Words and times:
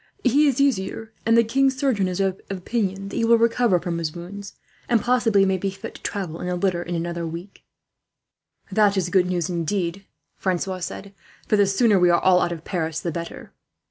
"He 0.23 0.47
is 0.47 0.59
easier, 0.59 1.13
and 1.27 1.37
the 1.37 1.43
king's 1.43 1.77
surgeon 1.77 2.07
is 2.07 2.19
of 2.19 2.41
opinion 2.49 3.09
that 3.09 3.17
he 3.17 3.23
will 3.23 3.37
recover 3.37 3.79
from 3.79 3.99
his 3.99 4.15
wounds, 4.15 4.55
and 4.89 4.99
possibly 4.99 5.45
may 5.45 5.59
be 5.59 5.69
fit 5.69 5.93
to 5.93 6.01
travel 6.01 6.41
in 6.41 6.47
a 6.47 6.55
litter, 6.55 6.81
in 6.81 6.95
another 6.95 7.27
week." 7.27 7.63
"That 8.71 8.97
is 8.97 9.09
good 9.09 9.27
news, 9.27 9.47
indeed," 9.47 10.07
Francois 10.37 10.79
said; 10.79 11.13
"for 11.47 11.55
the 11.55 11.67
sooner 11.67 11.99
we 11.99 12.09
are 12.09 12.19
all 12.19 12.39
out 12.41 12.51
of 12.51 12.63
Paris, 12.65 12.99
the 12.99 13.11
better." 13.11 13.53